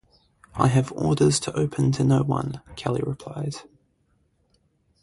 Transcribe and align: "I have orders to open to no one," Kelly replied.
"I 0.55 0.65
have 0.69 0.91
orders 0.93 1.39
to 1.41 1.53
open 1.55 1.91
to 1.91 2.03
no 2.03 2.23
one," 2.23 2.61
Kelly 2.75 3.03
replied. 3.05 3.57